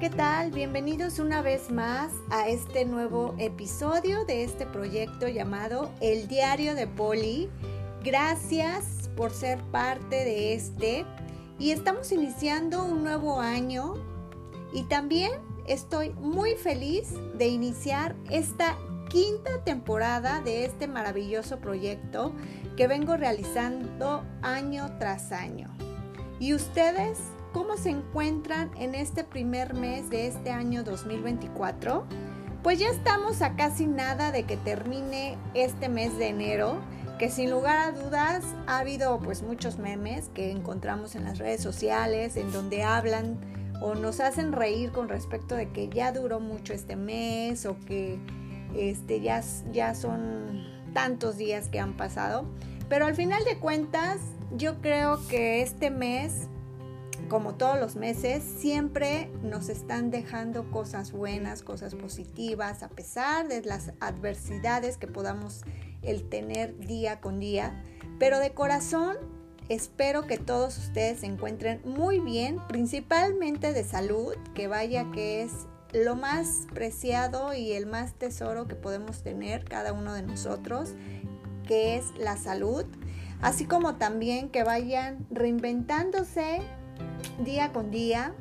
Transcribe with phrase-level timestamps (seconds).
[0.00, 0.50] ¿qué tal?
[0.50, 6.86] Bienvenidos una vez más a este nuevo episodio de este proyecto llamado El Diario de
[6.86, 7.48] Poli.
[8.04, 11.06] Gracias por ser parte de este
[11.58, 13.94] y estamos iniciando un nuevo año
[14.74, 15.32] y también
[15.66, 18.76] estoy muy feliz de iniciar esta
[19.08, 22.32] quinta temporada de este maravilloso proyecto
[22.76, 25.74] que vengo realizando año tras año.
[26.38, 27.18] ¿Y ustedes
[27.56, 32.04] ¿Cómo se encuentran en este primer mes de este año 2024?
[32.62, 36.76] Pues ya estamos a casi nada de que termine este mes de enero,
[37.18, 41.62] que sin lugar a dudas ha habido pues muchos memes que encontramos en las redes
[41.62, 43.40] sociales en donde hablan
[43.80, 48.18] o nos hacen reír con respecto de que ya duró mucho este mes o que
[48.76, 49.42] este, ya,
[49.72, 52.44] ya son tantos días que han pasado.
[52.90, 54.18] Pero al final de cuentas,
[54.54, 56.50] yo creo que este mes
[57.28, 63.62] como todos los meses, siempre nos están dejando cosas buenas, cosas positivas, a pesar de
[63.62, 65.62] las adversidades que podamos
[66.02, 67.82] el tener día con día.
[68.18, 69.16] Pero de corazón,
[69.68, 75.52] espero que todos ustedes se encuentren muy bien, principalmente de salud, que vaya que es
[75.92, 80.94] lo más preciado y el más tesoro que podemos tener cada uno de nosotros,
[81.66, 82.84] que es la salud.
[83.40, 86.62] Así como también que vayan reinventándose
[87.38, 88.32] día con día,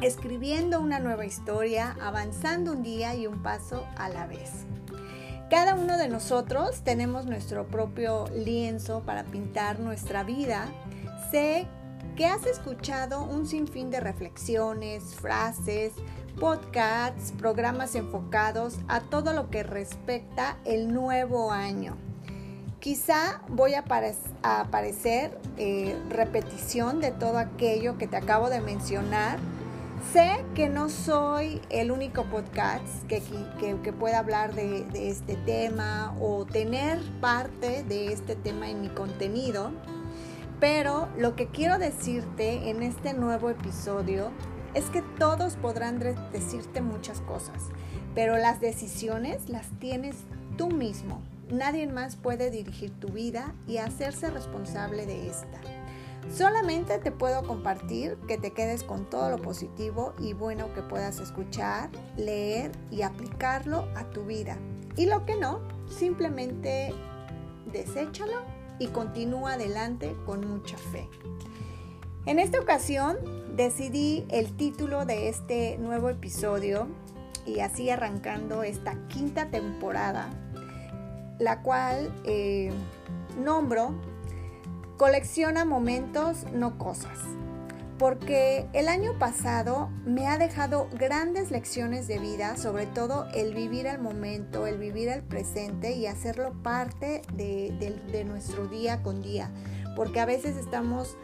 [0.00, 4.66] escribiendo una nueva historia, avanzando un día y un paso a la vez.
[5.50, 10.68] Cada uno de nosotros tenemos nuestro propio lienzo para pintar nuestra vida.
[11.30, 11.66] Sé
[12.16, 15.92] que has escuchado un sinfín de reflexiones, frases,
[16.38, 21.96] podcasts, programas enfocados a todo lo que respecta el nuevo año.
[22.80, 23.84] Quizá voy a,
[24.42, 29.38] aparecer eh, repetición de todo aquello que te acabo de mencionar.
[30.14, 33.20] Sé que no soy el único podcast que,
[33.92, 39.72] pueda hablar de, de este tema o tener parte de este tema en mi contenido,
[40.58, 44.30] pero lo que quiero decirte en este nuevo episodio
[44.72, 45.98] es que todos podrán
[46.32, 47.62] decirte muchas cosas,
[48.14, 50.16] pero las decisiones las tienes
[50.56, 51.20] tú mismo.
[51.50, 55.60] Nadie más puede dirigir tu vida y hacerse responsable de esta.
[56.32, 61.18] Solamente te puedo compartir que te quedes con todo lo positivo y bueno que puedas
[61.18, 64.56] escuchar, leer y aplicarlo a tu vida.
[64.96, 66.94] Y lo que no, simplemente
[67.72, 68.42] deséchalo
[68.78, 71.08] y continúa adelante con mucha fe.
[72.26, 73.16] En esta ocasión
[73.56, 76.86] decidí el título de este nuevo episodio
[77.44, 80.30] y así arrancando esta quinta temporada
[81.40, 82.70] la cual eh,
[83.36, 83.94] nombro
[85.00, 87.18] Colecciona momentos, no cosas.
[87.98, 93.86] Porque el año pasado me ha dejado grandes lecciones de vida, sobre todo el vivir
[93.86, 99.50] el momento, el vivir el presente y hacerlo parte de nuestro día con día.
[99.96, 101.16] Porque a veces estamos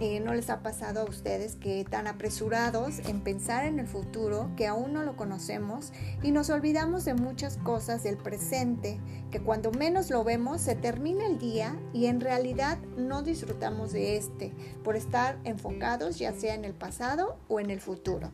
[0.00, 4.50] eh, no les ha pasado a ustedes que tan apresurados en pensar en el futuro
[4.56, 5.92] que aún no lo conocemos
[6.22, 11.26] y nos olvidamos de muchas cosas del presente, que cuando menos lo vemos se termina
[11.26, 14.52] el día y en realidad no disfrutamos de este
[14.84, 18.32] por estar enfocados ya sea en el pasado o en el futuro.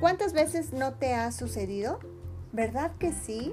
[0.00, 2.00] ¿Cuántas veces no te ha sucedido?
[2.52, 3.52] ¿Verdad que sí?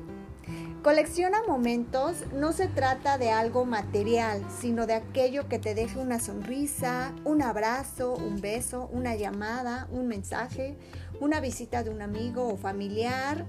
[0.85, 6.19] Colecciona momentos no se trata de algo material, sino de aquello que te deje una
[6.19, 10.78] sonrisa, un abrazo, un beso, una llamada, un mensaje,
[11.19, 13.47] una visita de un amigo o familiar,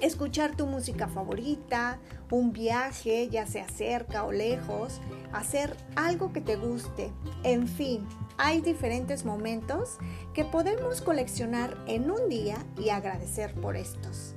[0.00, 2.00] escuchar tu música favorita,
[2.32, 5.00] un viaje, ya sea cerca o lejos,
[5.32, 7.12] hacer algo que te guste.
[7.44, 8.04] En fin,
[8.38, 9.98] hay diferentes momentos
[10.34, 14.34] que podemos coleccionar en un día y agradecer por estos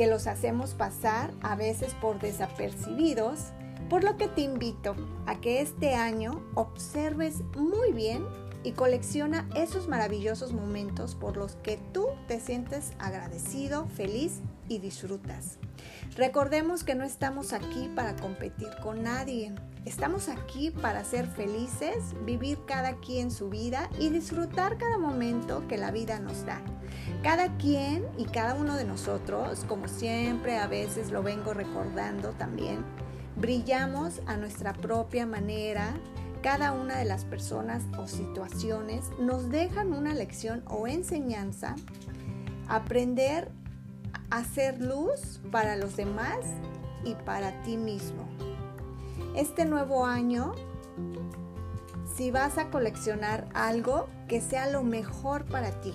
[0.00, 3.48] que los hacemos pasar a veces por desapercibidos,
[3.90, 4.96] por lo que te invito
[5.26, 8.24] a que este año observes muy bien
[8.62, 15.58] y colecciona esos maravillosos momentos por los que tú te sientes agradecido, feliz y disfrutas.
[16.16, 19.54] Recordemos que no estamos aquí para competir con nadie.
[19.84, 25.76] Estamos aquí para ser felices, vivir cada quien su vida y disfrutar cada momento que
[25.76, 26.62] la vida nos da.
[27.22, 32.84] Cada quien y cada uno de nosotros, como siempre a veces lo vengo recordando también,
[33.36, 35.94] brillamos a nuestra propia manera.
[36.42, 41.76] Cada una de las personas o situaciones nos dejan una lección o enseñanza.
[42.68, 43.50] Aprender
[44.30, 46.38] a hacer luz para los demás
[47.04, 48.26] y para ti mismo
[49.34, 50.52] este nuevo año,
[52.16, 55.94] si vas a coleccionar algo, que sea lo mejor para ti.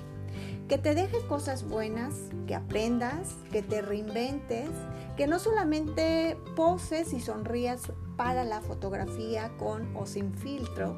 [0.68, 2.16] Que te deje cosas buenas,
[2.48, 4.70] que aprendas, que te reinventes,
[5.16, 10.98] que no solamente poses y sonrías para la fotografía con o sin filtro,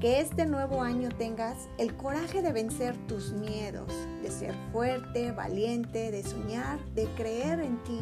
[0.00, 3.92] que este nuevo año tengas el coraje de vencer tus miedos,
[4.22, 8.00] de ser fuerte, valiente, de soñar, de creer en ti.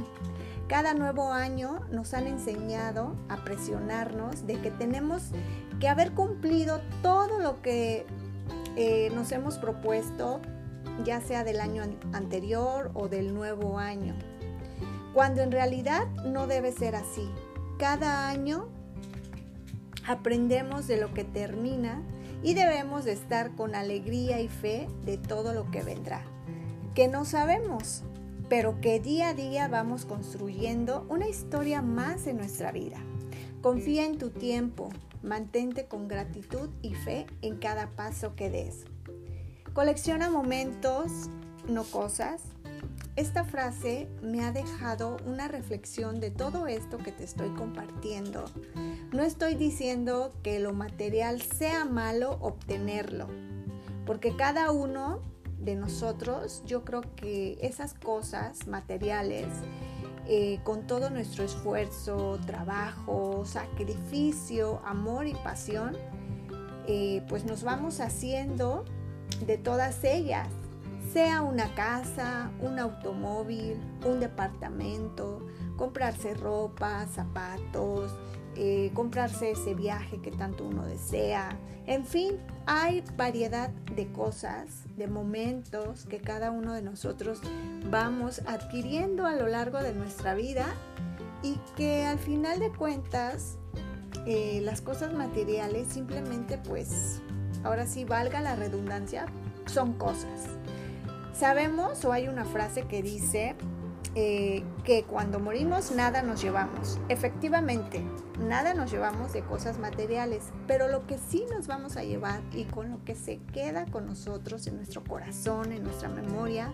[0.69, 5.31] Cada nuevo año nos han enseñado a presionarnos de que tenemos
[5.81, 8.05] que haber cumplido todo lo que
[8.77, 10.41] eh, nos hemos propuesto,
[11.05, 11.83] ya sea del año
[12.13, 14.15] anterior o del nuevo año,
[15.15, 17.29] cuando en realidad no debe ser así.
[17.79, 18.69] Cada año
[20.07, 22.03] aprendemos de lo que termina
[22.43, 26.23] y debemos de estar con alegría y fe de todo lo que vendrá,
[26.95, 28.03] que no sabemos,
[28.49, 32.99] pero que día a día vamos construyendo una historia más en nuestra vida.
[33.63, 34.91] Confía en tu tiempo,
[35.23, 38.85] mantente con gratitud y fe en cada paso que des.
[39.76, 41.28] Colecciona momentos,
[41.69, 42.40] no cosas.
[43.14, 48.46] Esta frase me ha dejado una reflexión de todo esto que te estoy compartiendo.
[49.12, 53.26] No estoy diciendo que lo material sea malo obtenerlo,
[54.06, 55.20] porque cada uno
[55.58, 59.46] de nosotros, yo creo que esas cosas materiales,
[60.26, 65.94] eh, con todo nuestro esfuerzo, trabajo, sacrificio, amor y pasión,
[66.87, 68.87] eh, pues nos vamos haciendo
[69.44, 70.49] de todas ellas,
[71.12, 75.47] sea una casa, un automóvil, un departamento,
[75.77, 78.12] comprarse ropa, zapatos,
[78.56, 81.59] eh, comprarse ese viaje que tanto uno desea.
[81.87, 87.41] En fin, hay variedad de cosas, de momentos que cada uno de nosotros
[87.91, 90.67] vamos adquiriendo a lo largo de nuestra vida
[91.43, 93.59] y que al final de cuentas
[94.27, 97.23] eh, las cosas materiales simplemente pues
[97.67, 99.27] ahora sí valga la redundancia
[99.67, 100.47] son cosas.
[101.35, 103.57] Sabemos o hay una frase que dice
[104.15, 106.99] eh, que cuando morimos nada nos llevamos.
[107.11, 108.03] Efectivamente,
[108.41, 112.65] nada nos llevamos de cosas materiales, pero lo que sí nos vamos a llevar y
[112.65, 116.73] con lo que se queda con nosotros en nuestro corazón, en nuestra memoria,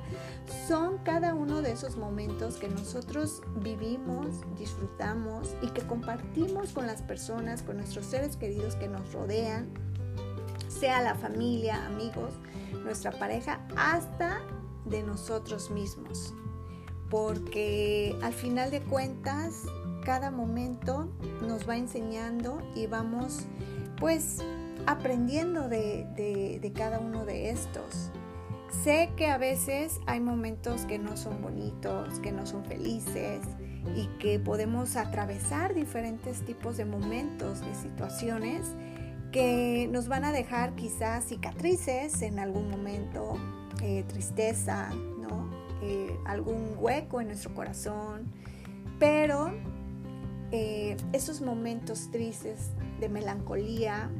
[0.69, 7.03] son cada uno de esos momentos que nosotros vivimos, disfrutamos y que compartimos con las
[7.03, 9.69] personas, con nuestros seres queridos que nos rodean,
[10.83, 12.35] sea la familia, amigos,
[12.83, 14.41] nuestra pareja, hasta
[14.85, 16.35] de nosotros mismos
[17.09, 19.67] porque al final de cuentas
[20.05, 21.09] cada momento
[21.47, 23.43] nos va enseñando y vamos
[24.01, 24.39] pues
[24.87, 28.11] aprendiendo de, cada uno de estos.
[28.83, 33.43] Sé que a veces hay momentos que no son bonitos, que no son felices
[33.95, 38.75] y que podemos atravesar diferentes tipos de momentos, de situaciones
[39.33, 43.39] que nos van a dejar quizás cicatrices en algún momento,
[43.83, 45.51] eh, tristeza, ¿no?
[45.83, 48.31] Eh, algún hueco en nuestro corazón,
[48.99, 49.51] pero
[50.53, 52.71] eh, esos momentos tristes
[53.01, 54.11] de melancolía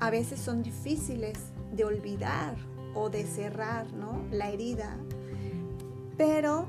[0.00, 1.38] a veces son difíciles
[1.72, 2.56] de olvidar
[2.94, 4.24] o de cerrar ¿no?
[4.30, 4.98] la herida,
[6.16, 6.66] pero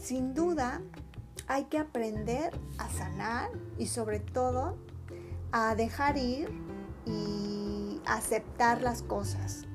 [0.00, 0.82] sin duda
[1.46, 4.76] hay que aprender a sanar y sobre todo
[5.52, 6.50] a dejar ir
[7.06, 9.66] y aceptar las cosas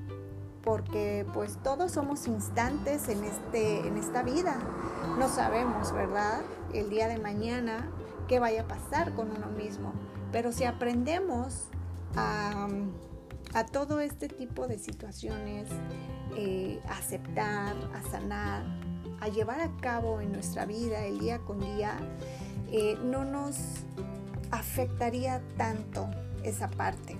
[0.68, 4.58] porque pues todos somos instantes en, este, en esta vida.
[5.18, 6.42] No sabemos, ¿verdad?
[6.74, 7.90] El día de mañana
[8.28, 9.94] qué vaya a pasar con uno mismo.
[10.34, 11.70] Pero si aprendemos
[12.18, 12.68] a,
[13.72, 15.70] todo este tipo de situaciones,
[16.36, 18.66] eh, a aceptar, a sanar,
[19.22, 21.98] a llevar a cabo en nuestra vida el día con día,
[22.70, 23.58] eh, no nos
[24.52, 26.10] afectaría tanto
[26.50, 27.16] esa parte.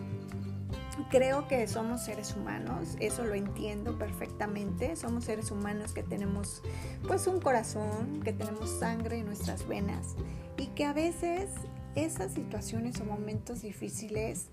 [1.10, 4.96] Creo que somos seres humanos, eso lo entiendo perfectamente.
[4.96, 6.64] Somos seres humanos que tenemos
[7.08, 10.16] pues un corazón, que tenemos sangre en nuestras venas
[10.58, 11.50] y que a veces
[11.96, 14.50] esas situaciones o momentos difíciles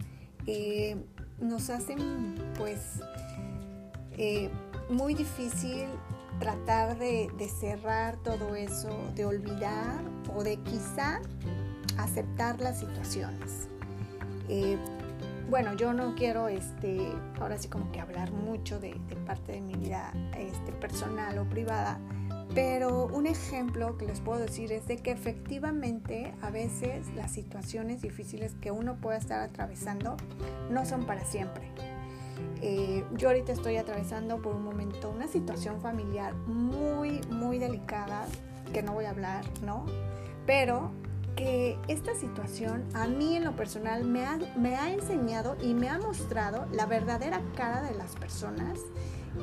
[0.46, 0.96] eh,
[1.40, 3.00] nos hacen pues
[4.16, 4.50] eh,
[4.88, 5.86] muy difícil
[6.38, 10.02] tratar de, cerrar todo eso, de olvidar
[10.34, 11.20] o de quizá
[11.98, 13.68] aceptar las situaciones.
[14.48, 14.76] Eh,
[15.48, 17.06] bueno, yo no quiero, este,
[17.38, 18.94] ahora sí como que hablar mucho de,
[19.26, 22.00] parte de mi vida este, personal o privada,
[22.54, 28.00] pero un ejemplo que les puedo decir es de que efectivamente a veces las situaciones
[28.00, 30.16] difíciles que uno pueda estar atravesando
[30.70, 31.70] no son para siempre.
[32.62, 38.26] Eh, yo ahorita estoy atravesando por un momento una situación familiar muy, muy delicada,
[38.72, 39.84] que no voy a hablar, ¿no?
[40.46, 40.90] Pero
[41.36, 45.88] que esta situación a mí en lo personal me ha, me ha enseñado y me
[45.88, 48.78] ha mostrado la verdadera cara de las personas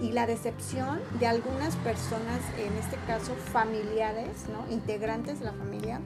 [0.01, 4.71] y la decepción de algunas personas, en este caso familiares, ¿no?
[4.73, 5.99] integrantes de la familia,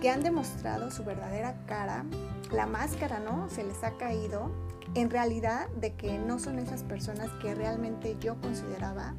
[0.00, 2.04] que han demostrado su verdadera cara,
[2.52, 3.48] la máscara, ¿no?
[3.50, 4.50] Se les ha caído,
[4.94, 9.14] en realidad de que no son esas personas que realmente yo consideraba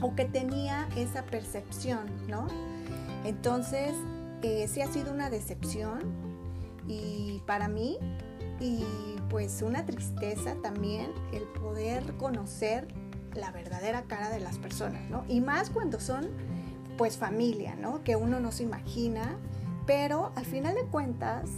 [0.00, 2.46] o que tenía esa percepción, ¿no?
[3.24, 3.94] Entonces,
[4.42, 6.00] eh, sí ha sido una decepción
[6.86, 7.98] y para mí
[8.60, 8.84] y
[9.30, 12.88] pues una tristeza también el poder conocer
[13.34, 15.24] la verdadera cara de las personas, ¿no?
[15.28, 16.28] Y más cuando son
[16.98, 18.04] pues familia, ¿no?
[18.04, 19.38] Que uno no se imagina,
[19.86, 21.48] pero al final de cuentas,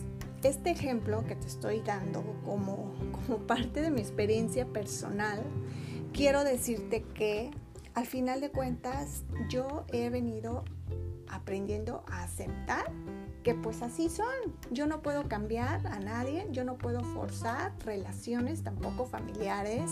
[0.42, 5.42] este ejemplo que te estoy dando como, como parte de mi experiencia personal,
[6.12, 7.50] quiero decirte que
[7.94, 10.64] al final de cuentas yo he venido
[11.34, 12.90] aprendiendo a aceptar
[13.42, 14.56] que pues así son.
[14.70, 19.90] Yo no puedo cambiar a nadie, yo no puedo forzar relaciones tampoco familiares.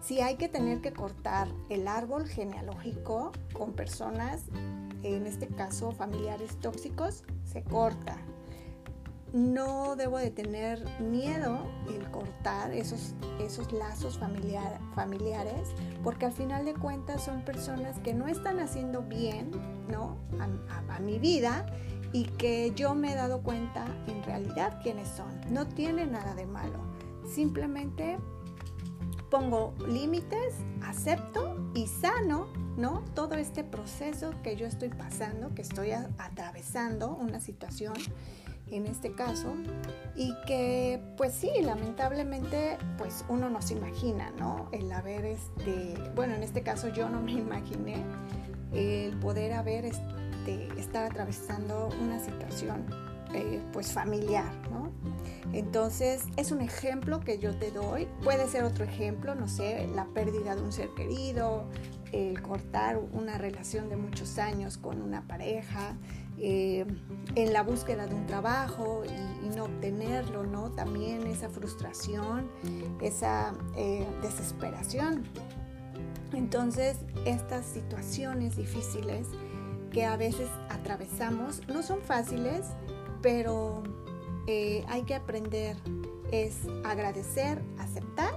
[0.00, 4.44] Si hay que tener que cortar el árbol genealógico con personas,
[5.02, 8.16] en este caso familiares tóxicos, se corta.
[9.36, 11.58] No debo de tener miedo
[11.94, 18.28] el cortar esos, esos lazos familiares, porque al final de cuentas son personas que no
[18.28, 19.50] están haciendo bien
[19.90, 20.16] ¿no?
[20.88, 21.66] a mi vida
[22.14, 25.38] y que yo me he dado cuenta en realidad quiénes son.
[25.50, 26.78] No tiene nada de malo.
[27.28, 28.16] Simplemente
[29.30, 32.46] pongo límites, acepto y sano,
[32.78, 33.04] ¿no?
[33.12, 37.92] Todo este proceso que yo estoy pasando, que estoy atravesando una situación
[38.70, 39.54] en este caso
[40.16, 44.68] y que pues sí, lamentablemente pues uno no se imagina, ¿no?
[44.72, 48.04] El haber este, bueno, en este caso yo no me imaginé
[48.72, 52.86] el poder haber estar atravesando una situación
[53.34, 54.92] eh, pues familiar, ¿no?
[55.52, 60.06] Entonces es un ejemplo que yo te doy, puede ser otro ejemplo, no sé, la
[60.06, 61.68] pérdida de un ser querido,
[62.12, 65.96] el cortar una relación de muchos años con una pareja,
[66.38, 66.84] eh,
[67.34, 70.70] en la búsqueda de un trabajo y, no obtenerlo, ¿no?
[70.72, 72.50] También esa frustración,
[73.00, 75.24] esa eh, desesperación.
[76.34, 79.28] Entonces, estas situaciones difíciles
[79.92, 82.66] que a veces atravesamos no son fáciles,
[83.22, 83.82] pero
[84.46, 85.76] eh, hay que aprender
[86.32, 88.32] es agradecer, aceptar,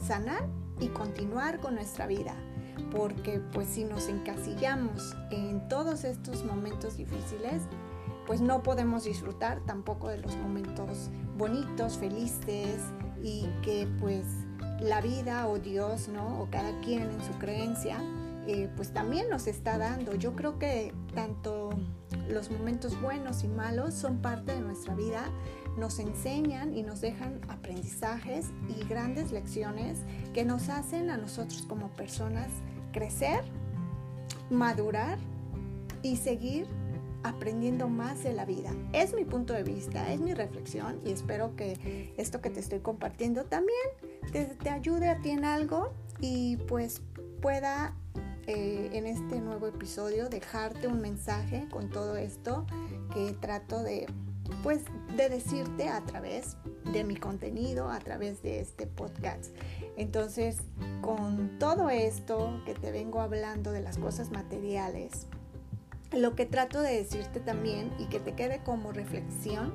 [0.00, 0.46] sanar
[0.80, 2.34] y continuar con nuestra vida.
[2.90, 7.62] Porque pues si nos encasillamos en todos estos momentos difíciles,
[8.26, 12.80] pues no podemos disfrutar tampoco de los momentos bonitos, felices
[13.22, 14.24] y que pues
[14.80, 16.40] la vida o Dios, ¿no?
[16.40, 17.98] O cada quien en su creencia
[18.46, 20.14] eh, pues también nos está dando.
[20.14, 21.70] Yo creo que tanto
[22.28, 25.24] los momentos buenos y malos son parte de nuestra vida,
[25.76, 29.98] nos enseñan y nos dejan aprendizajes y grandes lecciones
[30.32, 32.48] que nos hacen a nosotros como personas
[32.92, 33.44] crecer,
[34.50, 35.18] madurar
[36.02, 36.66] y seguir
[37.22, 38.70] aprendiendo más de la vida.
[38.92, 42.80] Es mi punto de vista, es mi reflexión y espero que esto que te estoy
[42.80, 43.76] compartiendo también
[44.32, 47.02] te, ayude a ti en algo y pues
[47.42, 47.94] pueda
[48.46, 52.64] eh, en este nuevo episodio dejarte un mensaje con todo esto
[53.12, 54.06] que trato de
[54.62, 54.82] pues
[55.16, 56.56] de decirte a través
[56.92, 59.54] de mi contenido, a través de este podcast.
[59.96, 60.58] Entonces,
[61.00, 65.26] con todo esto que te vengo hablando de las cosas materiales,
[66.12, 69.72] lo que trato de decirte también y que te quede como reflexión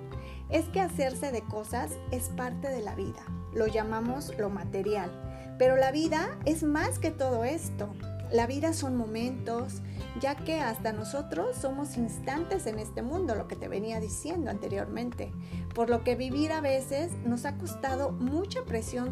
[0.49, 3.23] es que hacerse de cosas es parte de la vida.
[3.53, 5.11] Lo llamamos lo material.
[5.57, 7.93] Pero la vida es más que todo esto.
[8.31, 9.81] La vida son momentos,
[10.21, 15.33] ya que hasta nosotros somos instantes en este mundo, lo que te venía diciendo anteriormente,
[15.75, 19.11] por lo que vivir a veces nos ha costado mucha presión,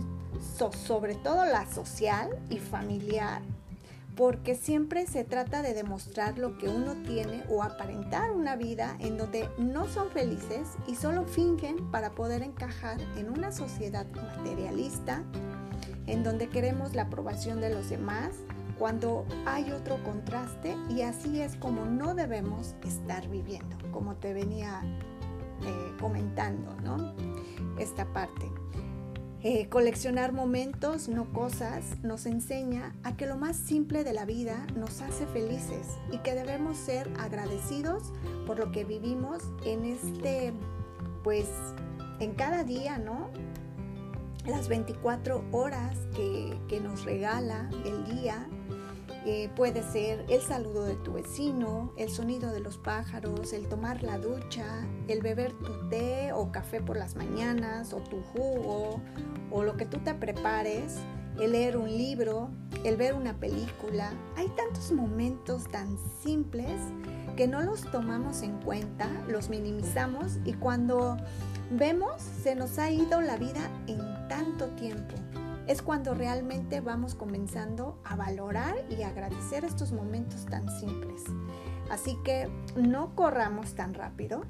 [0.86, 3.42] sobre todo la social y familiar,
[4.16, 9.18] porque siempre se trata de demostrar lo que uno tiene o aparentar una vida en
[9.18, 15.24] donde no son felices y solo fingen para poder encajar en una sociedad materialista,
[16.08, 18.32] en donde queremos la aprobación de los demás,
[18.80, 24.82] cuando hay otro contraste y así es como no debemos estar viviendo, como te venía
[25.62, 27.14] eh, comentando, ¿no?
[27.78, 28.50] Esta parte.
[29.42, 34.68] Eh, coleccionar momentos, no cosas, nos enseña a que lo más simple de la vida
[34.76, 38.12] nos hace felices y que debemos ser agradecidos
[38.46, 40.52] por lo que vivimos en este,
[41.24, 41.48] pues,
[42.20, 43.30] en cada día, ¿no?
[44.46, 48.46] Las 24 horas que, que nos regala el día,
[49.26, 54.04] eh, puede ser el saludo de tu vecino, el sonido de los pájaros, el tomar
[54.04, 59.02] la ducha, el beber tu té o café por las mañanas o tu jugo
[59.52, 61.00] o lo que tú te prepares
[61.40, 62.50] el leer un libro,
[62.84, 64.12] el ver una película.
[64.36, 66.80] Hay tantos momentos tan simples
[67.36, 71.18] que no los tomamos en cuenta, los minimizamos y cuando
[71.72, 75.16] vemos se nos ha ido la vida en tanto tiempo.
[75.70, 81.26] Es cuando realmente vamos comenzando a valorar y agradecer estos momentos tan simples.
[81.92, 84.42] Así que no corramos tan rápido,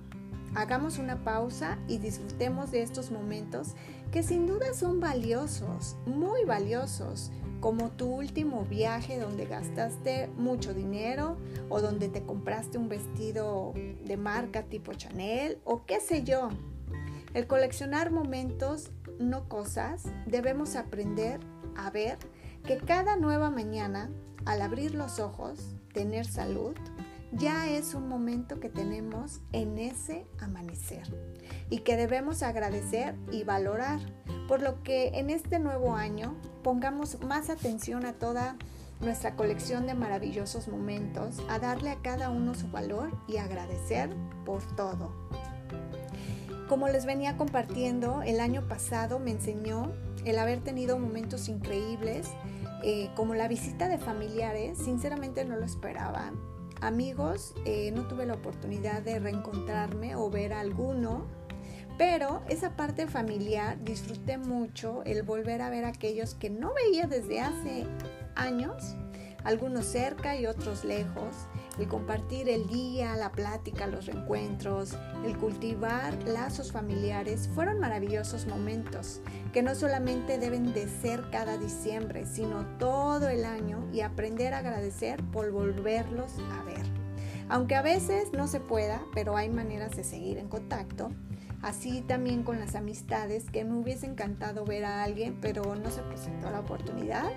[0.55, 3.75] hagamos una pausa y disfrutemos de estos momentos
[4.13, 11.35] que sin duda son valiosos, muy valiosos, como tu último viaje donde gastaste mucho dinero
[11.67, 16.47] o donde te compraste un vestido de marca tipo Chanel o qué sé yo.
[17.33, 21.39] El coleccionar momentos, no cosas, debemos aprender
[21.75, 22.17] a ver
[22.63, 24.09] que cada nueva mañana,
[24.45, 26.75] al abrir los ojos, tener salud,
[27.31, 31.03] ya es un momento que tenemos en ese amanecer
[31.69, 33.99] y que debemos agradecer y valorar,
[34.47, 38.57] por lo que en este nuevo año pongamos más atención a toda
[38.99, 44.09] nuestra colección de maravillosos momentos, a darle a cada uno su valor y agradecer
[44.45, 45.13] por todo.
[46.69, 49.91] Como les venía compartiendo, el año pasado me enseñó
[50.23, 52.27] el haber tenido momentos increíbles,
[52.83, 56.31] eh, como la visita de familiares, sinceramente no lo esperaba,
[56.79, 61.25] amigos, eh, no tuve la oportunidad de reencontrarme o ver a alguno,
[61.97, 67.07] pero esa parte familiar disfruté mucho el volver a ver a aquellos que no veía
[67.07, 67.87] desde hace
[68.35, 68.95] años,
[69.43, 71.33] algunos cerca y otros lejos,
[71.79, 79.21] el compartir el día, la plática, los reencuentros, el cultivar lazos familiares fueron maravillosos momentos
[79.53, 84.59] que no solamente deben de ser cada diciembre, sino todo el año y aprender a
[84.59, 86.85] agradecer por volverlos a ver.
[87.47, 91.09] Aunque a veces no se pueda, pero hay maneras de seguir en contacto.
[91.61, 96.01] Así también con las amistades, que me hubiese encantado ver a alguien, pero no se
[96.03, 97.29] presentó la oportunidad.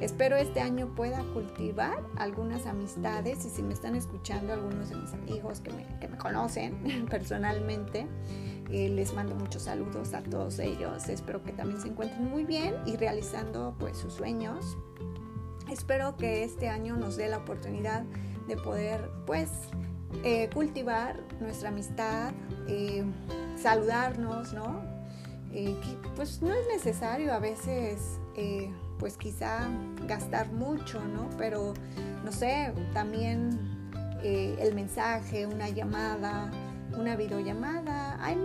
[0.00, 5.12] Espero este año pueda cultivar algunas amistades y si me están escuchando algunos de mis
[5.12, 8.06] amigos que me, que me conocen personalmente,
[8.70, 11.08] eh, les mando muchos saludos a todos ellos.
[11.10, 14.78] Espero que también se encuentren muy bien y realizando pues sus sueños.
[15.70, 18.04] Espero que este año nos dé la oportunidad
[18.48, 19.50] de poder pues
[20.24, 22.32] eh, cultivar nuestra amistad,
[22.68, 23.04] eh,
[23.56, 24.96] saludarnos, ¿no?
[26.16, 28.18] pues no es necesario a veces
[28.98, 29.70] pues quizá
[30.06, 31.30] gastar mucho, ¿no?
[31.38, 31.72] Pero
[32.22, 33.58] no sé, también
[34.22, 36.50] el mensaje, una llamada,
[36.98, 37.95] una videollamada.
[38.20, 38.36] Hay,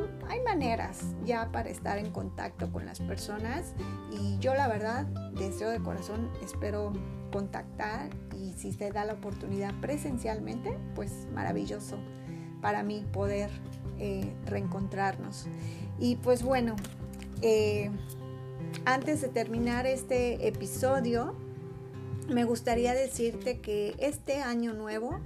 [0.45, 3.73] maneras ya para estar en contacto con las personas
[4.11, 6.91] y yo la verdad deseo de corazón espero
[7.31, 11.97] contactar y si se da la oportunidad presencialmente, pues maravilloso
[12.61, 13.49] para mí poder
[13.99, 15.47] eh, reencontrarnos.
[15.99, 16.75] Y pues bueno,
[17.41, 17.91] eh,
[18.85, 21.35] antes de terminar este episodio,
[22.27, 25.19] me gustaría decirte que este año nuevo,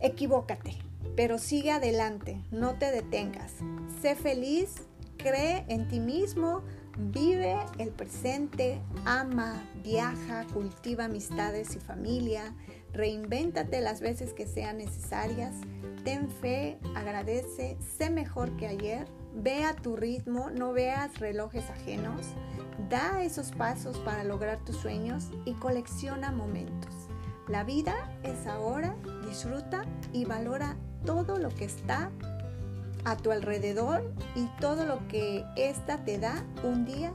[0.00, 3.54] equivócate pero sigue adelante, no te detengas.
[4.00, 4.76] Sé feliz,
[5.16, 6.62] cree en ti mismo,
[6.96, 12.54] vive el presente, ama, viaja, cultiva amistades y familia,
[12.92, 15.54] reinvéntate las veces que sean necesarias,
[16.04, 22.26] ten fe, agradece, sé mejor que ayer, ve a tu ritmo, no veas relojes ajenos,
[22.88, 26.94] da esos pasos para lograr tus sueños y colecciona momentos.
[27.48, 32.10] La vida es ahora, disfruta y valora todo lo que está
[33.04, 37.12] a tu alrededor y todo lo que ésta te da un día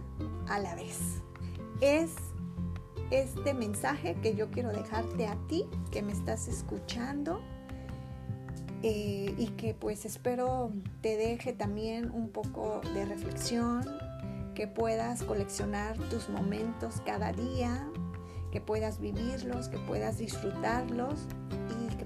[0.48, 1.00] a la vez.
[1.82, 2.12] Es
[3.12, 7.41] este mensaje que yo quiero dejarte a ti que me estás escuchando
[8.82, 13.84] eh, y que pues espero te deje también un poco de reflexión,
[14.56, 17.88] que puedas coleccionar tus momentos cada día,
[18.52, 21.28] que puedas vivirlos, que puedas disfrutarlos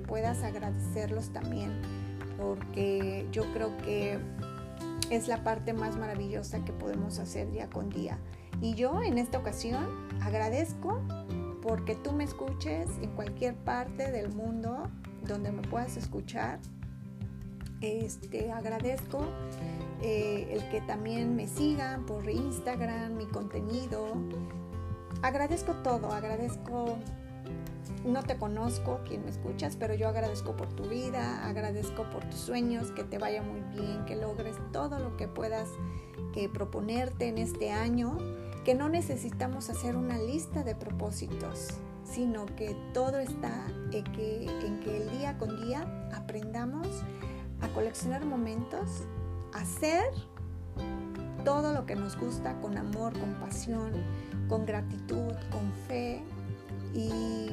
[0.08, 1.82] puedas agradecerlos también,
[2.38, 4.20] porque yo creo que
[5.10, 8.17] es la parte más maravillosa que podemos hacer día con día.
[8.62, 9.86] Y yo en esta ocasión
[10.22, 11.02] agradezco
[11.62, 14.89] porque tú me escuches en cualquier parte del mundo
[15.26, 16.60] donde me puedas escuchar.
[17.82, 19.24] Este, agradezco
[20.02, 24.13] eh, el que también me sigan por Instagram, mi contenido.
[25.22, 26.98] Agradezco todo, agradezco
[28.06, 32.39] no te conozco, quien me escuchas, pero yo agradezco por tu vida, agradezco por tus
[32.39, 35.69] sueños, que te vaya muy bien, que logres todo lo que puedas
[36.36, 38.17] eh, proponerte en este año,
[38.63, 41.69] que no necesitamos hacer una lista de propósitos,
[42.04, 46.88] sino que todo está en que, en que el día con día aprendamos
[47.62, 49.04] a coleccionar momentos,
[49.54, 50.04] a ser
[51.43, 53.91] todo lo que nos gusta con amor, con pasión,
[54.50, 56.21] con gratitud, con fe
[56.93, 57.52] y,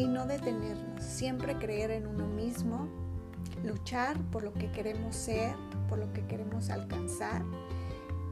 [0.00, 2.88] y no detenernos, siempre creer en uno mismo,
[3.62, 5.54] luchar por lo que queremos ser,
[5.90, 7.42] por lo que queremos alcanzar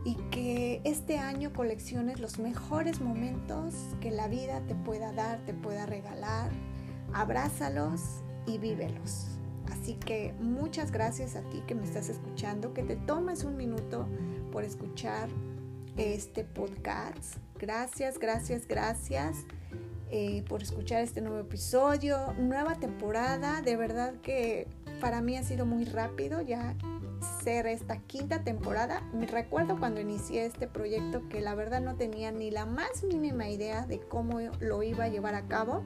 [0.03, 5.53] y que este año colecciones los mejores momentos que la vida te pueda dar, te
[5.53, 6.51] pueda regalar.
[7.13, 9.27] Abrázalos y vívelos.
[9.71, 14.09] Así que muchas gracias a ti que me estás escuchando, que te tomes un minuto
[14.53, 15.29] por escuchar
[15.99, 17.37] este podcast.
[17.59, 19.45] Gracias, gracias, gracias
[20.11, 23.61] eh, por escuchar este nuevo episodio, nueva temporada.
[23.63, 24.67] De verdad que
[25.01, 26.75] para mí ha sido muy rápido ya
[27.43, 29.03] ser esta quinta temporada.
[29.13, 33.49] Me recuerdo cuando inicié este proyecto que la verdad no tenía ni la más mínima
[33.49, 35.85] idea de cómo lo iba a llevar a cabo.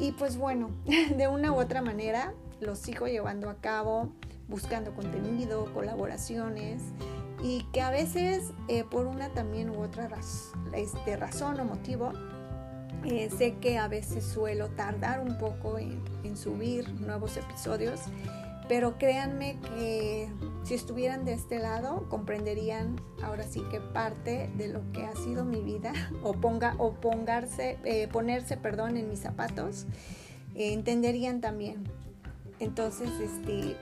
[0.00, 0.70] Y pues bueno,
[1.16, 4.12] de una u otra manera lo sigo llevando a cabo,
[4.48, 6.82] buscando contenido, colaboraciones
[7.42, 10.08] y que a veces eh, por una también u otra
[10.72, 12.12] este, razón o motivo
[13.04, 16.02] eh, sé que a veces suelo tardar un poco en,
[16.36, 18.00] subir nuevos episodios
[18.68, 20.28] pero créanme que
[20.62, 25.44] si estuvieran de este lado comprenderían ahora sí que parte de lo que ha sido
[25.44, 29.86] mi vida o ponga o pongarse eh, ponerse perdón en mis zapatos
[30.54, 31.84] eh, entenderían también.
[32.60, 33.76] Entonces este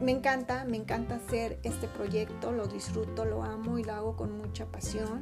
[0.00, 4.36] me encanta me encanta hacer este proyecto lo disfruto lo amo y lo hago con
[4.36, 5.20] mucha pasión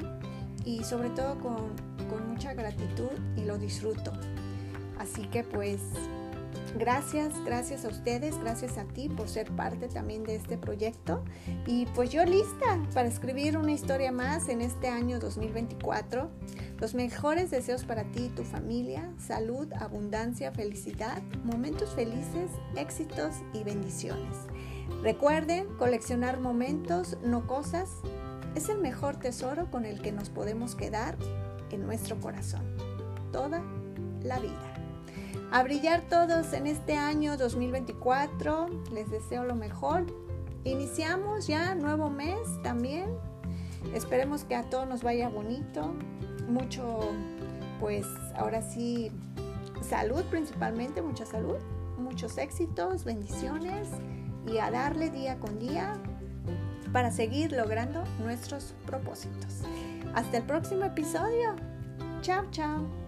[0.64, 1.94] y sobre todo con,
[2.29, 4.12] mucha gratitud y lo disfruto
[4.98, 5.81] así que pues
[6.77, 11.22] Gracias, gracias a ustedes, gracias a ti por ser parte también de este proyecto.
[11.68, 16.29] Y pues yo lista para escribir una historia más en este año 2024.
[16.81, 23.62] Los mejores deseos para ti y tu familia, salud, abundancia, felicidad, momentos felices, éxitos y
[23.62, 24.37] bendiciones.
[25.03, 27.88] Recuerden, coleccionar momentos, no cosas,
[28.55, 31.17] es el mejor tesoro con el que nos podemos quedar
[31.71, 32.62] en nuestro corazón
[33.33, 33.62] toda
[34.23, 34.75] la vida
[35.55, 38.67] a brillar todos en este año 2024.
[38.93, 40.05] Les deseo lo mejor.
[40.64, 43.09] Iniciamos ya nuevo mes también.
[43.95, 45.95] Esperemos que a todos nos vaya bonito.
[46.49, 47.12] Mucho,
[47.79, 49.12] pues ahora sí,
[49.81, 51.59] salud principalmente, mucha salud,
[51.99, 53.88] muchos éxitos, bendiciones
[54.53, 55.95] y a darle día con día
[56.94, 59.62] para seguir logrando nuestros propósitos.
[60.14, 61.57] Hasta el próximo episodio.
[62.22, 63.04] Chao, chao.